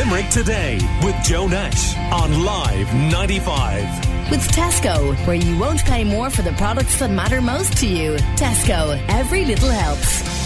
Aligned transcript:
Limerick 0.00 0.30
Today 0.30 0.78
with 1.04 1.14
Joe 1.22 1.46
Nash 1.46 1.94
on 2.10 2.42
Live 2.42 2.94
95. 3.12 4.30
With 4.30 4.40
Tesco, 4.50 5.14
where 5.26 5.36
you 5.36 5.58
won't 5.58 5.84
pay 5.84 6.04
more 6.04 6.30
for 6.30 6.40
the 6.40 6.52
products 6.52 6.98
that 7.00 7.10
matter 7.10 7.42
most 7.42 7.76
to 7.78 7.86
you. 7.86 8.16
Tesco, 8.34 8.98
every 9.10 9.44
little 9.44 9.68
helps. 9.68 10.40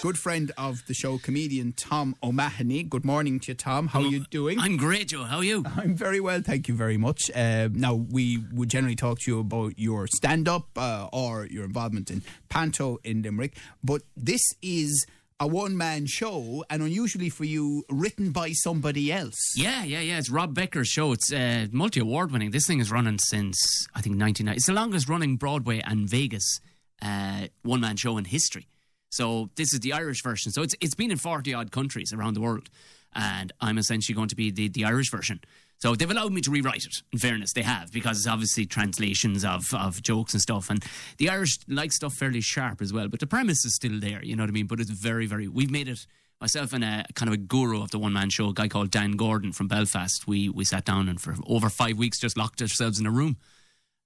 Good 0.00 0.16
friend 0.16 0.52
of 0.56 0.86
the 0.86 0.94
show, 0.94 1.18
comedian 1.18 1.72
Tom 1.72 2.14
O'Mahony. 2.22 2.84
Good 2.84 3.04
morning 3.04 3.40
to 3.40 3.48
you, 3.48 3.54
Tom. 3.56 3.88
How 3.88 4.02
are 4.02 4.06
you 4.06 4.24
doing? 4.30 4.60
I'm 4.60 4.76
great, 4.76 5.08
Joe. 5.08 5.24
How 5.24 5.38
are 5.38 5.44
you? 5.44 5.64
I'm 5.76 5.96
very 5.96 6.20
well, 6.20 6.40
thank 6.40 6.68
you 6.68 6.74
very 6.74 6.96
much. 6.96 7.28
Uh, 7.34 7.68
now, 7.72 7.94
we 7.94 8.38
would 8.52 8.68
generally 8.68 8.94
talk 8.94 9.18
to 9.22 9.32
you 9.32 9.40
about 9.40 9.76
your 9.76 10.06
stand 10.06 10.46
up 10.46 10.68
uh, 10.76 11.08
or 11.12 11.46
your 11.46 11.64
involvement 11.64 12.08
in 12.08 12.22
Panto 12.48 13.00
in 13.02 13.22
Limerick, 13.22 13.56
but 13.82 14.02
this 14.16 14.42
is 14.62 15.04
a 15.40 15.46
one 15.46 15.76
man 15.76 16.06
show 16.06 16.64
and 16.68 16.82
unusually 16.82 17.28
for 17.28 17.44
you, 17.44 17.84
written 17.88 18.32
by 18.32 18.52
somebody 18.52 19.12
else. 19.12 19.54
Yeah, 19.56 19.84
yeah, 19.84 20.00
yeah. 20.00 20.18
It's 20.18 20.30
Rob 20.30 20.54
Becker's 20.54 20.88
show. 20.88 21.12
It's 21.12 21.32
uh, 21.32 21.66
multi 21.70 22.00
award 22.00 22.32
winning. 22.32 22.50
This 22.50 22.66
thing 22.66 22.80
is 22.80 22.90
running 22.90 23.18
since, 23.18 23.86
I 23.94 24.00
think, 24.00 24.20
1990. 24.20 24.56
It's 24.56 24.66
the 24.66 24.72
longest 24.72 25.08
running 25.08 25.36
Broadway 25.36 25.80
and 25.80 26.08
Vegas 26.08 26.60
uh, 27.02 27.46
one 27.62 27.80
man 27.80 27.96
show 27.96 28.18
in 28.18 28.24
history. 28.24 28.66
So 29.10 29.50
this 29.56 29.72
is 29.72 29.80
the 29.80 29.92
Irish 29.92 30.22
version. 30.22 30.52
So 30.52 30.62
it's 30.62 30.74
it's 30.80 30.94
been 30.94 31.10
in 31.10 31.16
40 31.16 31.54
odd 31.54 31.70
countries 31.70 32.12
around 32.12 32.34
the 32.34 32.40
world. 32.40 32.68
And 33.14 33.52
I'm 33.60 33.78
essentially 33.78 34.14
going 34.14 34.28
to 34.28 34.36
be 34.36 34.50
the, 34.50 34.68
the 34.68 34.84
Irish 34.84 35.10
version. 35.10 35.40
So 35.78 35.94
they've 35.94 36.10
allowed 36.10 36.32
me 36.32 36.40
to 36.40 36.50
rewrite 36.50 36.84
it, 36.84 37.02
in 37.12 37.20
fairness, 37.20 37.52
they 37.52 37.62
have, 37.62 37.92
because 37.92 38.18
it's 38.18 38.26
obviously 38.26 38.66
translations 38.66 39.44
of, 39.44 39.72
of 39.72 40.02
jokes 40.02 40.32
and 40.34 40.42
stuff. 40.42 40.70
And 40.70 40.84
the 41.18 41.28
Irish 41.30 41.58
like 41.68 41.92
stuff 41.92 42.14
fairly 42.14 42.40
sharp 42.40 42.82
as 42.82 42.92
well, 42.92 43.08
but 43.08 43.20
the 43.20 43.28
premise 43.28 43.64
is 43.64 43.76
still 43.76 44.00
there, 44.00 44.22
you 44.24 44.34
know 44.34 44.42
what 44.42 44.50
I 44.50 44.52
mean? 44.52 44.66
But 44.66 44.80
it's 44.80 44.90
very, 44.90 45.26
very, 45.26 45.46
we've 45.46 45.70
made 45.70 45.88
it, 45.88 46.04
myself 46.40 46.72
and 46.72 46.84
a 46.84 47.04
kind 47.14 47.28
of 47.28 47.34
a 47.34 47.36
guru 47.36 47.80
of 47.80 47.92
the 47.92 47.98
one 47.98 48.12
man 48.12 48.28
show, 48.30 48.48
a 48.48 48.52
guy 48.52 48.66
called 48.66 48.90
Dan 48.90 49.12
Gordon 49.12 49.52
from 49.52 49.68
Belfast, 49.68 50.26
we, 50.26 50.48
we 50.48 50.64
sat 50.64 50.84
down 50.84 51.08
and 51.08 51.20
for 51.20 51.36
over 51.46 51.68
five 51.68 51.96
weeks 51.96 52.18
just 52.18 52.36
locked 52.36 52.60
ourselves 52.60 52.98
in 52.98 53.06
a 53.06 53.10
room 53.10 53.36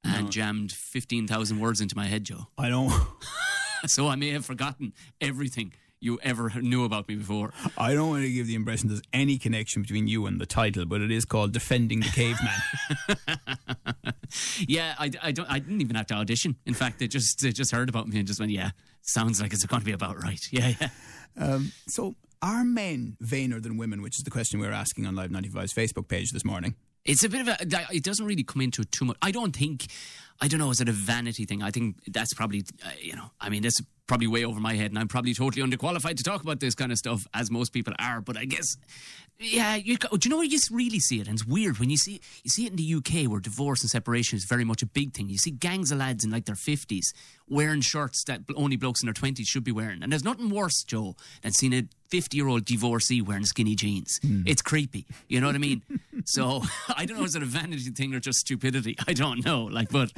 and 0.04 0.30
jammed 0.30 0.72
15,000 0.72 1.58
words 1.58 1.80
into 1.80 1.96
my 1.96 2.06
head, 2.06 2.24
Joe. 2.24 2.48
I 2.58 2.68
know. 2.68 2.90
So 3.86 4.06
I 4.06 4.14
may 4.14 4.30
have 4.30 4.46
forgotten 4.46 4.92
everything 5.20 5.72
you 6.02 6.18
ever 6.22 6.50
knew 6.60 6.84
about 6.84 7.08
me 7.08 7.14
before. 7.14 7.52
I 7.78 7.94
don't 7.94 8.08
want 8.08 8.24
to 8.24 8.32
give 8.32 8.46
the 8.46 8.54
impression 8.54 8.88
there's 8.88 9.02
any 9.12 9.38
connection 9.38 9.82
between 9.82 10.08
you 10.08 10.26
and 10.26 10.40
the 10.40 10.46
title, 10.46 10.84
but 10.84 11.00
it 11.00 11.10
is 11.10 11.24
called 11.24 11.52
Defending 11.52 12.00
the 12.00 12.08
Caveman. 12.08 14.14
yeah, 14.68 14.94
I, 14.98 15.10
I 15.22 15.32
don't. 15.32 15.48
I 15.48 15.60
didn't 15.60 15.80
even 15.80 15.96
have 15.96 16.06
to 16.08 16.14
audition. 16.14 16.56
In 16.66 16.74
fact, 16.74 16.98
they 16.98 17.06
just 17.06 17.40
they 17.40 17.52
just 17.52 17.70
heard 17.70 17.88
about 17.88 18.08
me 18.08 18.18
and 18.18 18.26
just 18.26 18.40
went, 18.40 18.50
"Yeah, 18.50 18.70
sounds 19.02 19.40
like 19.40 19.52
it's 19.52 19.64
going 19.64 19.80
to 19.80 19.86
be 19.86 19.92
about 19.92 20.22
right." 20.22 20.46
Yeah, 20.50 20.72
yeah. 20.80 20.88
Um, 21.38 21.72
so, 21.86 22.16
are 22.42 22.64
men 22.64 23.16
vainer 23.22 23.62
than 23.62 23.76
women? 23.76 24.02
Which 24.02 24.18
is 24.18 24.24
the 24.24 24.30
question 24.30 24.60
we 24.60 24.66
were 24.66 24.72
asking 24.72 25.06
on 25.06 25.14
Live 25.14 25.30
95's 25.30 25.72
Facebook 25.72 26.08
page 26.08 26.32
this 26.32 26.44
morning. 26.44 26.74
It's 27.04 27.24
a 27.24 27.28
bit 27.28 27.40
of 27.40 27.48
a. 27.48 27.56
It 27.94 28.04
doesn't 28.04 28.26
really 28.26 28.44
come 28.44 28.60
into 28.60 28.82
it 28.82 28.92
too 28.92 29.04
much. 29.04 29.16
I 29.22 29.30
don't 29.30 29.54
think. 29.54 29.86
I 30.42 30.48
don't 30.48 30.58
know. 30.58 30.70
Is 30.70 30.80
it 30.80 30.88
a 30.88 30.92
vanity 30.92 31.44
thing? 31.44 31.62
I 31.62 31.70
think 31.70 31.98
that's 32.08 32.34
probably. 32.34 32.64
Uh, 32.84 32.90
you 33.00 33.14
know. 33.14 33.30
I 33.40 33.48
mean, 33.48 33.62
that's 33.62 33.80
probably 34.08 34.26
way 34.26 34.44
over 34.44 34.58
my 34.58 34.74
head, 34.74 34.90
and 34.90 34.98
I'm 34.98 35.06
probably 35.06 35.34
totally 35.34 35.62
underqualified 35.62 36.16
to 36.16 36.24
talk 36.24 36.42
about 36.42 36.58
this 36.58 36.74
kind 36.74 36.90
of 36.90 36.98
stuff, 36.98 37.28
as 37.32 37.48
most 37.48 37.72
people 37.72 37.94
are. 38.00 38.20
But 38.20 38.36
I 38.36 38.44
guess, 38.46 38.76
yeah. 39.38 39.76
You, 39.76 39.96
do 39.98 40.18
you 40.24 40.30
know 40.30 40.38
where 40.38 40.44
you 40.44 40.50
just 40.50 40.68
really 40.72 40.98
see 40.98 41.20
it? 41.20 41.28
And 41.28 41.34
it's 41.38 41.46
weird 41.46 41.78
when 41.78 41.90
you 41.90 41.96
see 41.96 42.20
you 42.42 42.50
see 42.50 42.66
it 42.66 42.70
in 42.70 42.76
the 42.76 42.94
UK, 42.94 43.30
where 43.30 43.38
divorce 43.38 43.82
and 43.82 43.90
separation 43.90 44.36
is 44.36 44.44
very 44.44 44.64
much 44.64 44.82
a 44.82 44.86
big 44.86 45.14
thing. 45.14 45.28
You 45.28 45.38
see 45.38 45.52
gangs 45.52 45.92
of 45.92 45.98
lads 45.98 46.24
in 46.24 46.30
like 46.32 46.46
their 46.46 46.56
fifties 46.56 47.14
wearing 47.48 47.80
shirts 47.80 48.24
that 48.24 48.40
only 48.56 48.74
blokes 48.74 49.00
in 49.00 49.06
their 49.06 49.14
twenties 49.14 49.46
should 49.46 49.62
be 49.62 49.72
wearing, 49.72 50.02
and 50.02 50.10
there's 50.10 50.24
nothing 50.24 50.50
worse, 50.50 50.82
Joe, 50.82 51.14
than 51.42 51.52
seeing 51.52 51.72
a 51.72 51.84
50 52.12 52.36
year 52.36 52.46
old 52.46 52.66
divorcee 52.66 53.22
wearing 53.22 53.46
skinny 53.46 53.74
jeans. 53.74 54.20
It's 54.44 54.60
creepy. 54.60 55.06
You 55.28 55.40
know 55.40 55.46
what 55.46 55.54
I 55.54 55.58
mean? 55.58 55.80
so 56.26 56.60
I 56.94 57.06
don't 57.06 57.16
know, 57.16 57.24
is 57.24 57.34
it 57.34 57.42
a 57.42 57.46
vanity 57.46 57.90
thing 57.90 58.14
or 58.14 58.20
just 58.20 58.40
stupidity? 58.40 58.96
I 59.08 59.14
don't 59.14 59.42
know. 59.46 59.64
Like, 59.64 59.88
but 59.88 60.12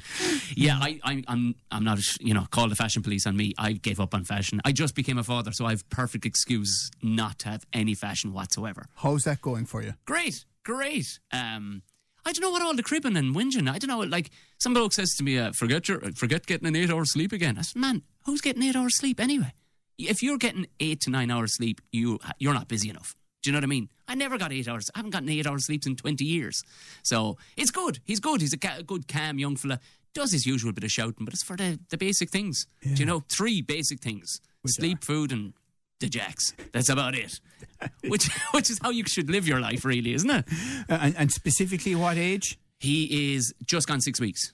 yeah, 0.55 0.79
I, 0.81 1.01
I, 1.03 1.23
I'm, 1.29 1.55
I'm 1.71 1.85
not, 1.85 1.99
you 2.21 2.35
know, 2.35 2.47
call 2.51 2.69
the 2.69 2.77
fashion 2.77 3.03
police 3.03 3.27
on 3.27 3.37
me. 3.37 3.55
I 3.59 3.73
gave 3.73 4.01
up 4.01 4.15
on 4.15 4.25
fashion. 4.25 4.61
I 4.65 4.73
just 4.73 4.95
became 4.95 5.19
a 5.19 5.25
father, 5.25 5.53
so 5.53 5.67
I 5.67 5.71
have 5.71 5.89
perfect 5.91 6.27
excuse 6.27 6.91
not 7.03 7.39
to 7.41 7.49
have 7.49 7.65
any 7.73 7.95
fashion 7.95 8.33
whatsoever. 8.33 8.87
How's 8.97 9.23
that 9.25 9.41
going 9.41 9.67
for 9.67 9.83
you? 9.83 9.95
Great, 10.05 10.45
great. 10.65 11.19
Um, 11.33 11.83
I 12.27 12.33
don't 12.33 12.43
know 12.43 12.51
what 12.51 12.63
all 12.63 12.75
the 12.75 12.83
cribbing 12.83 13.17
and 13.17 13.35
whinging. 13.35 13.69
I 13.71 13.79
don't 13.79 13.89
know. 13.89 14.01
Like 14.01 14.31
some 14.59 14.73
bloke 14.75 14.95
says 14.95 15.15
to 15.17 15.23
me, 15.23 15.39
uh, 15.39 15.53
"Forget 15.53 15.89
your, 15.89 16.01
forget 16.13 16.47
getting 16.47 16.67
an 16.67 16.75
eight 16.75 16.91
hour 16.91 17.05
sleep 17.05 17.33
again." 17.33 17.59
I 17.59 17.63
said, 17.63 17.79
"Man, 17.81 18.03
who's 18.25 18.41
getting 18.41 18.63
eight 18.63 18.77
hours 18.77 18.97
sleep 18.97 19.21
anyway?" 19.21 19.53
if 19.99 20.23
you're 20.23 20.39
getting 20.39 20.67
eight 20.81 21.01
to 21.03 21.11
nine 21.11 21.31
hours 21.31 21.55
sleep, 21.57 21.81
you 21.93 22.19
you're 22.39 22.55
not 22.55 22.69
busy 22.69 22.89
enough. 22.91 23.15
Do 23.43 23.51
you 23.51 23.53
know 23.53 23.59
what 23.59 23.65
I 23.65 23.69
mean? 23.69 23.91
I 24.09 24.15
never 24.15 24.39
got 24.39 24.53
eight 24.53 24.69
hours. 24.69 24.91
I 24.95 24.99
haven't 24.99 25.11
gotten 25.11 25.29
eight 25.29 25.47
hours 25.47 25.67
sleep 25.67 25.87
in 25.87 25.97
twenty 25.97 26.25
years. 26.25 26.63
So 27.03 27.37
it's 27.57 27.71
good. 27.71 28.01
He's 28.05 28.21
good. 28.21 28.41
He's 28.41 28.53
a 28.53 28.59
ca- 28.59 28.83
good, 28.87 29.07
calm 29.07 29.39
young 29.39 29.57
fella. 29.57 29.81
Does 30.15 30.33
his 30.33 30.47
usual 30.47 30.73
bit 30.73 30.85
of 30.85 30.91
shouting, 30.93 31.25
but 31.25 31.35
it's 31.35 31.43
for 31.43 31.57
the, 31.57 31.79
the 31.91 31.97
basic 31.99 32.31
things. 32.31 32.67
Do 32.83 32.95
you 32.95 33.05
know? 33.07 33.25
Three 33.37 33.61
basic 33.63 34.01
things: 34.01 34.41
sleep, 34.67 35.03
food, 35.05 35.33
and 35.33 35.53
the 36.01 36.09
jacks. 36.09 36.55
That's 36.73 36.89
about 36.89 37.15
it. 37.15 37.41
which 38.09 38.29
which 38.53 38.71
is 38.71 38.79
how 38.83 38.91
you 38.91 39.05
should 39.07 39.29
live 39.31 39.47
your 39.49 39.61
life, 39.61 39.85
really, 39.85 40.15
isn't 40.15 40.31
it? 40.31 40.45
Uh, 40.89 40.99
and, 41.01 41.17
and 41.17 41.33
specifically, 41.33 41.95
what 41.95 42.17
age? 42.17 42.59
He 42.79 43.35
is 43.35 43.55
just 43.65 43.89
gone 43.89 44.01
six 44.01 44.21
weeks. 44.21 44.53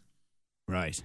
Right. 0.69 0.97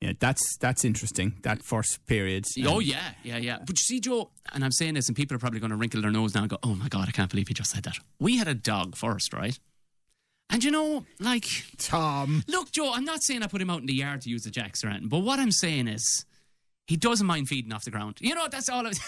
Yeah, 0.00 0.12
that's 0.20 0.56
that's 0.58 0.84
interesting. 0.84 1.34
That 1.42 1.64
first 1.64 2.06
period. 2.06 2.44
Oh 2.64 2.76
Um, 2.76 2.82
yeah, 2.82 3.10
yeah, 3.24 3.36
yeah. 3.36 3.58
But 3.58 3.70
you 3.78 3.82
see, 3.82 4.00
Joe, 4.00 4.30
and 4.52 4.64
I'm 4.64 4.70
saying 4.70 4.94
this, 4.94 5.08
and 5.08 5.16
people 5.16 5.34
are 5.34 5.40
probably 5.40 5.58
going 5.58 5.70
to 5.70 5.76
wrinkle 5.76 6.00
their 6.00 6.12
nose 6.12 6.34
now 6.34 6.42
and 6.42 6.50
go, 6.50 6.58
"Oh 6.62 6.76
my 6.76 6.88
god, 6.88 7.08
I 7.08 7.10
can't 7.10 7.28
believe 7.28 7.48
he 7.48 7.54
just 7.54 7.70
said 7.72 7.82
that." 7.82 7.96
We 8.20 8.36
had 8.36 8.46
a 8.46 8.54
dog 8.54 8.96
first, 8.96 9.32
right? 9.32 9.58
And 10.50 10.64
you 10.64 10.70
know, 10.70 11.04
like, 11.20 11.46
Tom. 11.76 12.42
look, 12.48 12.72
Joe, 12.72 12.92
I'm 12.94 13.04
not 13.04 13.22
saying 13.22 13.42
I 13.42 13.48
put 13.48 13.60
him 13.60 13.68
out 13.68 13.80
in 13.80 13.86
the 13.86 13.94
yard 13.94 14.22
to 14.22 14.30
use 14.30 14.42
the 14.42 14.50
jacks 14.50 14.82
or 14.82 14.88
anything, 14.88 15.08
but 15.08 15.18
what 15.18 15.38
I'm 15.38 15.52
saying 15.52 15.88
is, 15.88 16.24
he 16.86 16.96
doesn't 16.96 17.26
mind 17.26 17.48
feeding 17.48 17.70
off 17.72 17.84
the 17.84 17.90
ground. 17.90 18.16
You 18.20 18.34
know, 18.34 18.48
that's 18.50 18.70
all. 18.70 18.86
I 18.86 18.88
was 18.88 19.00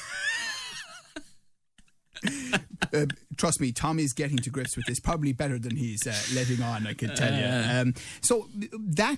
Uh, 2.92 3.06
trust 3.36 3.60
me, 3.60 3.70
Tom 3.72 3.98
is 3.98 4.12
getting 4.12 4.36
to 4.38 4.50
grips 4.50 4.76
with 4.76 4.84
this 4.86 4.98
probably 4.98 5.32
better 5.32 5.58
than 5.58 5.76
he's 5.76 6.06
uh, 6.06 6.14
letting 6.34 6.62
on. 6.62 6.86
I 6.86 6.94
can 6.94 7.14
tell 7.14 7.32
you. 7.32 7.46
Um, 7.46 7.94
so 8.20 8.48
that 8.72 9.14
uh, 9.14 9.16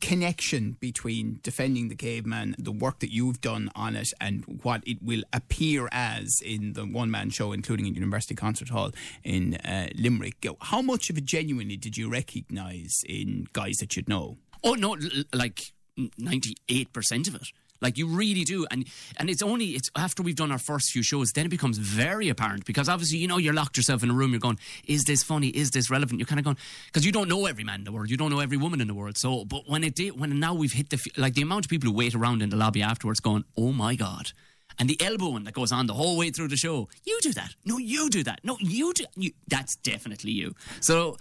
connection 0.00 0.76
between 0.80 1.40
defending 1.42 1.88
the 1.88 1.94
caveman, 1.94 2.54
the 2.58 2.72
work 2.72 3.00
that 3.00 3.12
you've 3.12 3.40
done 3.40 3.70
on 3.74 3.96
it, 3.96 4.08
and 4.20 4.44
what 4.62 4.82
it 4.86 5.02
will 5.02 5.22
appear 5.32 5.88
as 5.92 6.40
in 6.44 6.74
the 6.74 6.84
one-man 6.84 7.30
show, 7.30 7.52
including 7.52 7.86
in 7.86 7.94
University 7.94 8.34
Concert 8.34 8.68
Hall 8.68 8.92
in 9.24 9.54
uh, 9.56 9.88
Limerick. 9.94 10.46
How 10.60 10.82
much 10.82 11.10
of 11.10 11.18
it 11.18 11.24
genuinely 11.24 11.76
did 11.76 11.96
you 11.96 12.10
recognise 12.10 13.00
in 13.08 13.46
guys 13.52 13.76
that 13.78 13.96
you'd 13.96 14.08
know? 14.08 14.38
Oh 14.62 14.74
no, 14.74 14.96
like 15.32 15.72
ninety 16.18 16.54
eight 16.68 16.92
percent 16.92 17.28
of 17.28 17.34
it. 17.34 17.48
Like 17.80 17.96
you 17.96 18.06
really 18.06 18.44
do, 18.44 18.66
and 18.70 18.86
and 19.16 19.30
it's 19.30 19.42
only 19.42 19.70
it's 19.70 19.90
after 19.96 20.22
we've 20.22 20.36
done 20.36 20.52
our 20.52 20.58
first 20.58 20.90
few 20.90 21.02
shows, 21.02 21.32
then 21.32 21.46
it 21.46 21.48
becomes 21.48 21.78
very 21.78 22.28
apparent 22.28 22.64
because 22.64 22.88
obviously 22.88 23.18
you 23.18 23.28
know 23.28 23.38
you're 23.38 23.54
locked 23.54 23.76
yourself 23.76 24.02
in 24.02 24.10
a 24.10 24.14
room. 24.14 24.32
You're 24.32 24.40
going, 24.40 24.58
is 24.86 25.04
this 25.04 25.22
funny? 25.22 25.48
Is 25.48 25.70
this 25.70 25.90
relevant? 25.90 26.20
You're 26.20 26.26
kind 26.26 26.38
of 26.38 26.44
going 26.44 26.56
because 26.86 27.06
you 27.06 27.12
don't 27.12 27.28
know 27.28 27.46
every 27.46 27.64
man 27.64 27.80
in 27.80 27.84
the 27.84 27.92
world, 27.92 28.10
you 28.10 28.16
don't 28.16 28.30
know 28.30 28.40
every 28.40 28.56
woman 28.56 28.80
in 28.80 28.86
the 28.88 28.94
world. 28.94 29.16
So, 29.16 29.44
but 29.44 29.62
when 29.68 29.84
it 29.84 29.94
did, 29.94 30.18
when 30.18 30.38
now 30.38 30.54
we've 30.54 30.72
hit 30.72 30.90
the 30.90 31.00
like 31.16 31.34
the 31.34 31.42
amount 31.42 31.66
of 31.66 31.70
people 31.70 31.90
who 31.90 31.96
wait 31.96 32.14
around 32.14 32.42
in 32.42 32.50
the 32.50 32.56
lobby 32.56 32.82
afterwards, 32.82 33.20
going, 33.20 33.44
oh 33.56 33.72
my 33.72 33.94
god. 33.94 34.32
And 34.78 34.88
the 34.88 35.00
elbowing 35.00 35.44
that 35.44 35.52
goes 35.52 35.72
on 35.72 35.86
the 35.86 35.94
whole 35.94 36.16
way 36.16 36.30
through 36.30 36.48
the 36.48 36.56
show. 36.56 36.88
You 37.04 37.18
do 37.20 37.32
that. 37.34 37.54
No, 37.66 37.76
you 37.76 38.08
do 38.08 38.22
that. 38.22 38.40
No, 38.44 38.56
you 38.60 38.94
do. 38.94 39.04
You, 39.14 39.32
that's 39.46 39.76
definitely 39.76 40.30
you. 40.32 40.54
So 40.80 41.18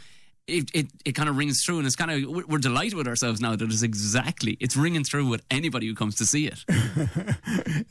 it, 0.49 0.71
it, 0.73 0.87
it 1.05 1.11
kind 1.13 1.29
of 1.29 1.37
rings 1.37 1.63
through, 1.63 1.77
and 1.77 1.87
it's 1.87 1.95
kind 1.95 2.11
of 2.11 2.47
we're, 2.47 2.59
delighted 2.59 2.95
with 2.95 3.07
ourselves 3.07 3.39
now 3.39 3.55
that 3.55 3.71
it's 3.71 3.83
exactly 3.83 4.57
it's 4.59 4.75
ringing 4.75 5.03
through 5.03 5.27
with 5.27 5.41
anybody 5.49 5.87
who 5.87 5.95
comes 5.95 6.15
to 6.15 6.25
see 6.25 6.47
it. 6.47 6.65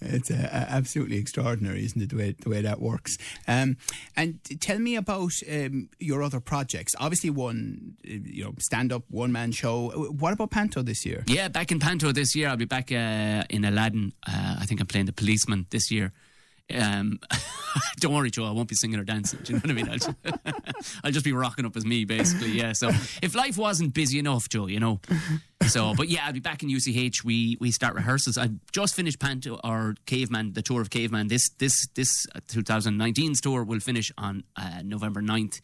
It's 0.01 0.31
uh, 0.31 0.67
absolutely 0.69 1.19
extraordinary, 1.19 1.85
isn't 1.85 2.01
it, 2.01 2.11
the 2.11 2.17
way, 2.17 2.35
the 2.39 2.49
way 2.49 2.63
that 2.63 2.81
works? 2.81 3.19
Um, 3.47 3.77
and 4.16 4.39
tell 4.60 4.78
me 4.78 4.97
about 4.97 5.33
um, 5.51 5.91
your 5.99 6.22
other 6.22 6.41
projects. 6.41 6.95
Obviously, 6.99 7.31
one, 7.31 7.97
uh, 8.07 8.15
you 8.25 8.45
know, 8.45 8.55
stand 8.59 8.93
up, 8.93 9.04
one 9.11 9.31
man 9.33 9.53
show. 9.53 9.91
What 9.91 10.33
about 10.33 10.51
Panto 10.51 10.83
this 10.83 11.04
year? 11.04 11.25
Yeah, 11.27 11.49
back 11.49 11.71
in 11.71 11.78
Panto 11.78 12.13
this 12.13 12.34
year. 12.34 12.49
I'll 12.49 12.57
be 12.57 12.65
back 12.65 12.91
uh, 12.91 13.45
in 13.51 13.65
Aladdin. 13.65 14.13
Uh, 14.27 14.57
I 14.61 14.66
think 14.66 14.81
I'm 14.81 14.87
playing 14.87 15.07
the 15.07 15.13
policeman 15.13 15.66
this 15.71 15.91
year. 15.91 16.13
Um, 16.74 17.18
don't 18.00 18.15
worry, 18.15 18.30
Joe. 18.30 18.44
I 18.44 18.50
won't 18.50 18.68
be 18.68 18.74
singing 18.74 18.98
or 18.98 19.04
dancing. 19.04 19.41
Do 19.42 19.53
you 19.53 19.59
know 19.59 19.62
what 19.62 19.70
I 19.70 19.74
mean? 19.74 19.88
I'll 19.88 19.98
just, 19.98 20.10
I'll 21.04 21.10
just 21.10 21.24
be 21.24 21.32
rocking 21.32 21.65
up 21.65 21.76
as 21.76 21.84
me, 21.84 22.04
basically. 22.04 22.50
Yeah. 22.50 22.72
So 22.72 22.88
if 23.22 23.34
life 23.34 23.56
wasn't 23.56 23.94
busy 23.94 24.18
enough, 24.18 24.48
Joe, 24.48 24.66
you 24.66 24.80
know. 24.80 25.00
So, 25.66 25.94
but 25.94 26.09
yeah, 26.09 26.26
I'll 26.26 26.32
be 26.32 26.41
back 26.41 26.62
in 26.62 26.70
UCH. 26.70 27.24
We 27.24 27.56
we 27.60 27.70
start 27.70 27.94
rehearsals. 27.94 28.38
I 28.38 28.50
just 28.72 28.94
finished 28.94 29.18
Panto 29.18 29.60
or 29.65 29.94
Caveman, 30.06 30.53
the 30.53 30.62
tour 30.62 30.80
of 30.80 30.91
Caveman. 30.91 31.28
This 31.28 31.48
this 31.59 31.86
this 31.94 32.26
uh, 32.34 32.41
2019's 32.48 33.41
tour 33.41 33.65
will 33.65 33.80
finish 33.80 34.12
on 34.16 34.44
uh, 34.56 34.82
November 34.84 35.20
9th 35.20 35.60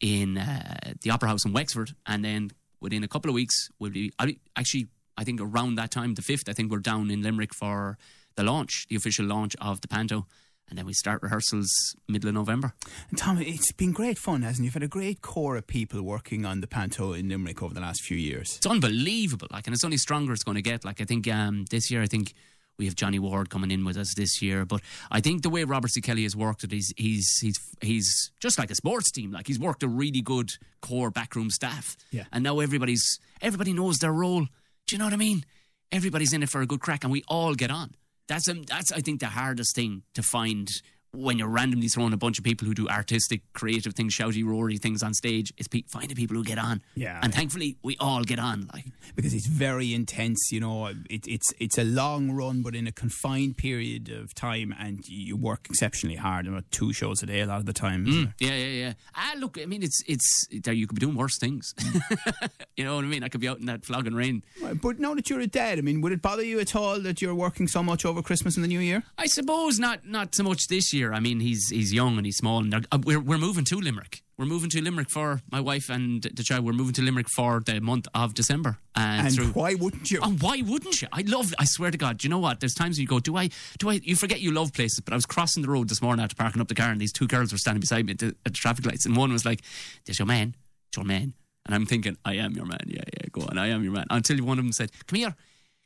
in 0.00 0.38
uh, 0.38 0.92
the 1.02 1.10
Opera 1.10 1.28
House 1.28 1.44
in 1.44 1.52
Wexford, 1.52 1.94
and 2.06 2.24
then 2.24 2.50
within 2.80 3.04
a 3.04 3.08
couple 3.08 3.30
of 3.30 3.34
weeks 3.34 3.70
we'll 3.78 3.90
be. 3.90 4.12
Be 4.18 4.38
actually, 4.56 4.88
I 5.16 5.24
think 5.24 5.40
around 5.40 5.76
that 5.76 5.90
time, 5.90 6.14
the 6.14 6.22
fifth. 6.22 6.48
I 6.48 6.52
think 6.52 6.70
we're 6.70 6.78
down 6.78 7.10
in 7.10 7.22
Limerick 7.22 7.54
for 7.54 7.98
the 8.38 8.44
launch, 8.44 8.86
the 8.88 8.96
official 8.96 9.26
launch 9.26 9.54
of 9.60 9.80
the 9.80 9.88
Panto. 9.88 10.26
and 10.68 10.78
then 10.78 10.86
we 10.86 10.92
start 10.92 11.22
rehearsals 11.22 11.70
middle 12.08 12.28
of 12.28 12.34
November. 12.34 12.74
And 13.10 13.18
Tom, 13.18 13.38
it's 13.40 13.72
been 13.72 13.92
great 13.92 14.18
fun, 14.18 14.42
hasn't 14.42 14.62
it? 14.62 14.66
You've 14.66 14.74
had 14.74 14.82
a 14.82 14.88
great 14.88 15.22
core 15.22 15.56
of 15.56 15.66
people 15.66 16.02
working 16.02 16.44
on 16.44 16.60
the 16.60 16.66
Panto 16.66 17.12
in 17.14 17.28
Limerick 17.28 17.62
over 17.62 17.74
the 17.74 17.80
last 17.80 18.02
few 18.02 18.16
years. 18.16 18.56
It's 18.56 18.66
unbelievable, 18.66 19.48
like, 19.50 19.66
and 19.66 19.74
it's 19.74 19.84
only 19.84 19.96
stronger 19.96 20.32
it's 20.32 20.44
going 20.44 20.56
to 20.56 20.62
get. 20.62 20.84
Like, 20.84 21.00
I 21.00 21.04
think 21.04 21.26
um, 21.28 21.64
this 21.70 21.90
year, 21.90 22.02
I 22.02 22.06
think 22.06 22.34
we 22.78 22.84
have 22.84 22.94
Johnny 22.94 23.18
Ward 23.18 23.48
coming 23.50 23.70
in 23.70 23.84
with 23.84 23.96
us 23.96 24.12
this 24.14 24.40
year. 24.42 24.64
But 24.66 24.82
I 25.10 25.20
think 25.20 25.42
the 25.42 25.50
way 25.50 25.64
Robert 25.64 25.90
C. 25.90 26.00
Kelly 26.00 26.24
has 26.24 26.36
worked 26.36 26.62
it, 26.64 26.70
he's 26.70 26.92
he's 26.96 27.38
he's 27.40 27.58
he's 27.80 28.30
just 28.38 28.58
like 28.58 28.70
a 28.70 28.74
sports 28.74 29.10
team. 29.10 29.32
Like 29.32 29.46
he's 29.46 29.58
worked 29.58 29.82
a 29.82 29.88
really 29.88 30.20
good 30.20 30.50
core 30.80 31.10
backroom 31.10 31.50
staff. 31.50 31.96
Yeah. 32.12 32.24
And 32.30 32.44
now 32.44 32.60
everybody's 32.60 33.18
everybody 33.40 33.72
knows 33.72 33.96
their 33.98 34.12
role. 34.12 34.42
Do 34.86 34.94
you 34.94 34.98
know 34.98 35.06
what 35.06 35.14
I 35.14 35.16
mean? 35.16 35.44
Everybody's 35.90 36.32
in 36.34 36.42
it 36.42 36.50
for 36.50 36.60
a 36.60 36.66
good 36.66 36.80
crack, 36.80 37.02
and 37.04 37.12
we 37.12 37.24
all 37.26 37.54
get 37.54 37.70
on. 37.70 37.94
That's 38.28 38.48
um, 38.48 38.62
that's 38.64 38.92
I 38.92 39.00
think 39.00 39.20
the 39.20 39.26
hardest 39.26 39.74
thing 39.74 40.02
to 40.14 40.22
find 40.22 40.70
when 41.18 41.38
you're 41.38 41.48
randomly 41.48 41.88
throwing 41.88 42.12
a 42.12 42.16
bunch 42.16 42.38
of 42.38 42.44
people 42.44 42.66
who 42.66 42.74
do 42.74 42.88
artistic, 42.88 43.42
creative 43.52 43.94
things, 43.94 44.14
shouty, 44.14 44.44
roary 44.44 44.78
things 44.78 45.02
on 45.02 45.14
stage, 45.14 45.52
is 45.58 45.68
pe- 45.68 45.82
finding 45.88 46.16
people 46.16 46.36
who 46.36 46.44
get 46.44 46.58
on. 46.58 46.82
Yeah. 46.94 47.18
And 47.22 47.34
thankfully, 47.34 47.76
we 47.82 47.96
all 47.98 48.24
get 48.24 48.38
on. 48.38 48.68
Like, 48.72 48.86
because 49.16 49.34
it's 49.34 49.46
very 49.46 49.92
intense. 49.94 50.50
You 50.52 50.60
know, 50.60 50.86
it, 50.86 51.26
it's 51.26 51.52
it's 51.58 51.78
a 51.78 51.84
long 51.84 52.30
run, 52.30 52.62
but 52.62 52.74
in 52.74 52.86
a 52.86 52.92
confined 52.92 53.56
period 53.56 54.08
of 54.10 54.34
time, 54.34 54.74
and 54.78 55.06
you 55.08 55.36
work 55.36 55.66
exceptionally 55.68 56.16
hard. 56.16 56.46
You 56.46 56.52
know, 56.52 56.60
two 56.70 56.92
shows 56.92 57.22
a 57.22 57.26
day 57.26 57.40
a 57.40 57.46
lot 57.46 57.58
of 57.58 57.66
the 57.66 57.72
time. 57.72 58.06
yeah, 58.38 58.54
yeah, 58.54 58.66
yeah. 58.66 58.92
Ah, 59.14 59.34
look, 59.38 59.58
I 59.60 59.66
mean, 59.66 59.82
it's 59.82 60.02
it's 60.06 60.46
there. 60.62 60.74
You 60.74 60.86
could 60.86 60.94
be 60.94 61.04
doing 61.04 61.16
worse 61.16 61.38
things. 61.38 61.74
you 62.76 62.84
know 62.84 62.96
what 62.96 63.04
I 63.04 63.08
mean? 63.08 63.22
I 63.24 63.28
could 63.28 63.40
be 63.40 63.48
out 63.48 63.58
in 63.58 63.66
that 63.66 63.84
flogging 63.84 64.14
rain. 64.14 64.44
But 64.82 64.98
now 64.98 65.14
that 65.14 65.28
you're 65.28 65.40
a 65.40 65.46
dad, 65.46 65.78
I 65.78 65.82
mean, 65.82 66.00
would 66.02 66.12
it 66.12 66.22
bother 66.22 66.42
you 66.44 66.60
at 66.60 66.76
all 66.76 67.00
that 67.00 67.20
you're 67.20 67.34
working 67.34 67.66
so 67.68 67.82
much 67.82 68.04
over 68.04 68.22
Christmas 68.22 68.56
and 68.56 68.64
the 68.64 68.68
New 68.68 68.80
Year? 68.80 69.02
I 69.16 69.26
suppose 69.26 69.78
not 69.78 70.06
not 70.06 70.34
so 70.34 70.42
much 70.44 70.68
this 70.68 70.92
year. 70.92 71.07
I 71.14 71.20
mean, 71.20 71.40
he's 71.40 71.68
he's 71.68 71.92
young 71.92 72.16
and 72.16 72.26
he's 72.26 72.36
small, 72.36 72.58
and 72.58 72.74
uh, 72.74 72.98
we're 73.04 73.20
we're 73.20 73.38
moving 73.38 73.64
to 73.66 73.76
Limerick. 73.80 74.22
We're 74.36 74.46
moving 74.46 74.70
to 74.70 74.80
Limerick 74.80 75.10
for 75.10 75.40
my 75.50 75.60
wife 75.60 75.90
and 75.90 76.22
the 76.22 76.44
child. 76.44 76.64
We're 76.64 76.72
moving 76.72 76.94
to 76.94 77.02
Limerick 77.02 77.28
for 77.28 77.60
the 77.60 77.80
month 77.80 78.06
of 78.14 78.34
December. 78.34 78.78
And, 78.94 79.26
And 79.26 79.34
through, 79.34 79.46
why 79.48 79.74
wouldn't 79.74 80.12
you? 80.12 80.20
And 80.22 80.40
why 80.40 80.62
wouldn't 80.64 81.02
you? 81.02 81.08
I 81.12 81.22
love. 81.26 81.52
I 81.58 81.64
swear 81.64 81.90
to 81.90 81.98
God. 81.98 82.18
Do 82.18 82.28
you 82.28 82.30
know 82.30 82.38
what? 82.38 82.60
There's 82.60 82.74
times 82.74 83.00
you 83.00 83.06
go, 83.06 83.18
do 83.18 83.36
I? 83.36 83.50
Do 83.78 83.90
I? 83.90 83.94
You 84.04 84.14
forget 84.14 84.40
you 84.40 84.52
love 84.52 84.72
places. 84.72 85.00
But 85.00 85.12
I 85.12 85.16
was 85.16 85.26
crossing 85.26 85.62
the 85.64 85.70
road 85.70 85.88
this 85.88 86.00
morning 86.00 86.22
after 86.22 86.36
parking 86.36 86.60
up 86.60 86.68
the 86.68 86.76
car, 86.76 86.90
and 86.90 87.00
these 87.00 87.12
two 87.12 87.26
girls 87.26 87.50
were 87.50 87.58
standing 87.58 87.80
beside 87.80 88.06
me 88.06 88.12
at 88.12 88.18
the, 88.18 88.26
at 88.28 88.36
the 88.44 88.50
traffic 88.50 88.86
lights, 88.86 89.06
and 89.06 89.16
one 89.16 89.32
was 89.32 89.44
like, 89.44 89.62
"This 90.06 90.18
your 90.20 90.26
man? 90.26 90.54
It's 90.88 90.96
your 90.96 91.04
man?" 91.04 91.34
And 91.66 91.74
I'm 91.74 91.84
thinking, 91.86 92.16
"I 92.24 92.34
am 92.34 92.52
your 92.52 92.66
man. 92.66 92.84
Yeah, 92.86 93.02
yeah. 93.12 93.28
Go 93.32 93.42
on. 93.42 93.58
I 93.58 93.68
am 93.68 93.82
your 93.82 93.92
man." 93.92 94.06
Until 94.08 94.38
one 94.44 94.58
of 94.58 94.64
them 94.64 94.72
said, 94.72 94.90
"Come 95.06 95.18
here. 95.18 95.34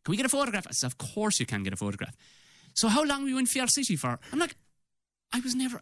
Can 0.05 0.11
we 0.11 0.17
get 0.19 0.27
a 0.27 0.29
photograph?" 0.29 0.67
I 0.69 0.73
said, 0.73 0.89
"Of 0.89 0.99
course 0.99 1.41
you 1.41 1.47
can 1.47 1.63
get 1.63 1.73
a 1.73 1.77
photograph." 1.77 2.15
So 2.75 2.89
how 2.89 3.03
long 3.05 3.23
were 3.23 3.29
you 3.29 3.39
in 3.39 3.47
Fair 3.47 3.67
City 3.67 3.97
for? 3.97 4.19
I'm 4.33 4.39
like, 4.39 4.57
I 5.33 5.41
was 5.41 5.55
never. 5.55 5.81